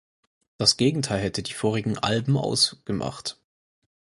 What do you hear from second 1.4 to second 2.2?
die vorigen